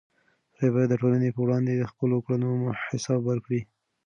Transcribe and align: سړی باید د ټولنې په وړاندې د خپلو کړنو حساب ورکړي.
سړی 0.55 0.69
باید 0.73 0.89
د 0.91 0.95
ټولنې 1.01 1.29
په 1.35 1.39
وړاندې 1.45 1.71
د 1.75 1.83
خپلو 1.91 2.17
کړنو 2.25 2.51
حساب 2.87 3.21
ورکړي. 3.25 3.61